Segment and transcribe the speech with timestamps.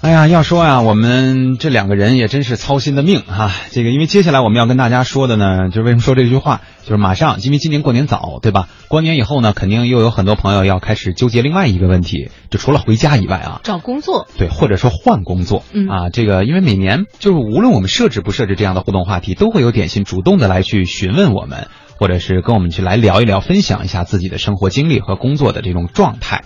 [0.00, 3.50] 哎呀，要说呀，我们这两个人也真是操心的命哈。
[3.72, 8.68] 这个，因为接下来我们要跟大家说的呢，就是为什么说这句话，就是马上，因为今年过年早，对吧？
[8.86, 21.66] 过年以后呢，肯定又有很多朋友要开始纠结另外一个问题，就除了回家以外啊，找工作，对，或者说换工作，嗯啊，这个因为每年就是无论我们设置不设置这样的互动话题，都会有点心主动的来去询问我们，
[21.98, 26.44] 或者是跟我们去来聊一聊，分享一下自己的生活经历和工作的这种状态。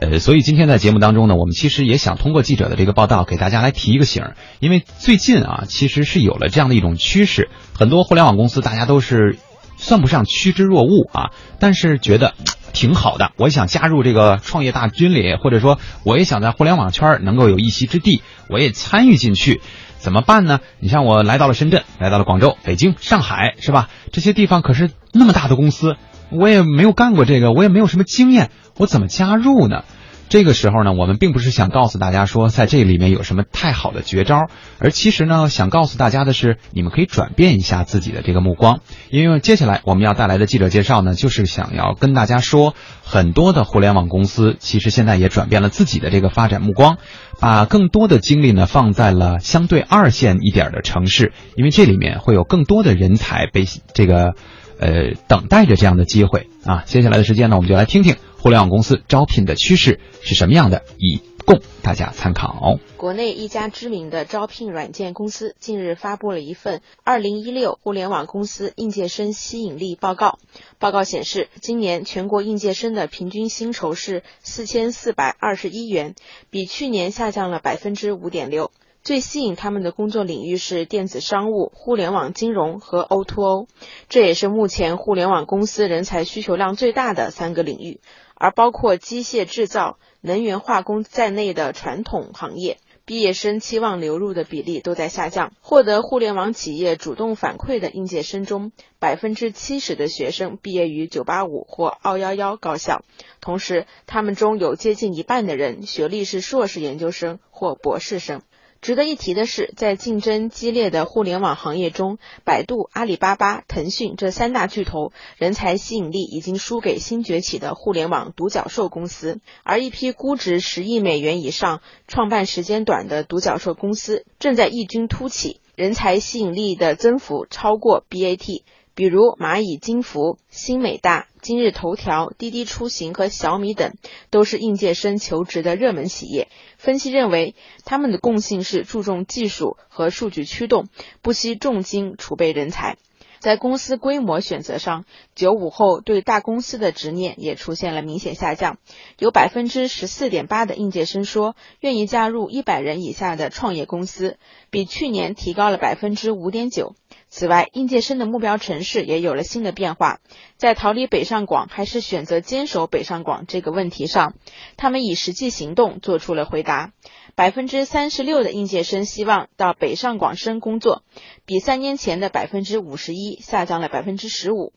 [0.00, 4.22] 呃，所以今天在节目当中呢，我们其实也想通过记者的这个报道，给大家来提一个醒，
[4.60, 9.38] 因为最近啊，其实是有了这样的一种趋势，很多互联网公司大家都是
[9.76, 12.34] 算不上趋之若鹜啊，但是觉得
[12.72, 19.60] 挺好的，我想加入这个创业大军里，或者说我也想在互联网圈能够有一席之地，我也参与进去。
[19.98, 20.60] 怎么办呢？
[20.78, 23.88] 你像我来到了深圳，来到了广州、北京、上海，是吧？
[24.12, 25.96] 这些地方可是那么大的公司，
[26.30, 29.84] 我也没有干过这个，我也没有什么经验，我怎么加入呢？
[30.28, 46.98] 这个时候呢，我们并不是想告诉大家说在这里面有什么太好的绝招，而其实呢，想告诉大家的是，你们可以转变一下自己的这个目光，因为接下来我们要带来的记者介绍呢，就是想要跟大家说，很多的互联网公司其实现在也转变了自己的这个发展目光，
[47.40, 54.34] 把更多的精力呢放在了相对二线一点的城市，因为这里面会有更多的人才被这个。
[54.78, 56.84] 呃，等待着这样的机会啊！
[56.86, 62.78] 接下来的时间呢，我们就来听听互联网公司招聘的趋势是什么样的，以供大家参考。
[62.96, 70.38] 国内一家知名的招聘软件公司近日发布了一份《二零一六互联网公司应届生吸引力报告》。
[70.78, 76.14] 报告显示，今年全国应届生的平均薪酬是四千四百二十一元，
[76.50, 78.70] 比去年下降了百分之五点六。
[79.02, 83.66] 最吸引他们的工作领域是电子商务、互联网金融和 O2O，
[84.08, 88.00] 这也是目前互联网公司人才需求量最大的三个领域。
[88.34, 95.52] 而包括机械制造、能源化工在内的传统行业，毕业生期望流入的比例都在下降。
[95.60, 98.70] 获得互联网企业主动反馈的应届生中，
[99.00, 103.02] 百分之七十的学生毕业于985或211高校，
[103.40, 108.42] 同时他们中有接近一半的人学历是硕士研究生或博士生。
[108.80, 128.62] 值得一提的是，在竞争激烈的互联网行业中，百度、阿里巴巴、腾讯这三大巨头人才吸引力已经输给新崛起的互联网独角兽公司，而一批估值十亿美元以上、创办时间短的独角兽公司正在异军突起，人才吸引力的增幅超过 BAT。
[128.98, 133.92] 比如蚂蚁金服、新美大、今日头条、滴滴出行和小米等，
[134.28, 136.48] 都是应届生求职的热门企业。
[136.78, 137.54] 分析认为，
[137.84, 140.88] 他们的共性是注重技术和数据驱动，
[141.22, 142.96] 不惜重金储备人才。
[143.38, 145.04] 在公司规模选择上，
[145.34, 148.78] 九五后对大公司的执念也出现了明显下降，
[149.18, 154.38] 有百分之十四点八的应届生说愿意加入一百人以下的创业公司，
[154.70, 156.94] 比去年提高了百分之五点九。
[157.30, 160.20] 此外，应届生的目标城市也有了新的变化，
[160.56, 164.34] 在逃离北上广还是选择坚守北上广这个问题上，
[164.78, 166.92] 他们以实际行动做出了回答。
[167.38, 171.04] 百分之三十六的应届生希望到北上广深工作，
[171.46, 174.72] 比三年前的百分之五十一下降了百分之十五。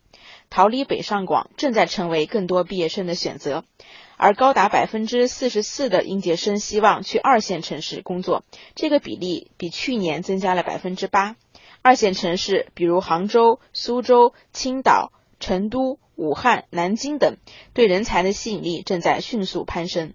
[0.51, 3.63] 逃离北上广正在成为更多毕业生的选择，
[4.15, 8.43] 而高达百分之四十四的应届生希望去二线城市工作，
[8.75, 11.37] 这个比例比去年增加了百分之八。
[11.81, 17.37] 二线城市，比如杭州、苏州、青岛、成都、武汉、南京等，
[17.73, 20.13] 对人才的吸引力正在迅速攀升。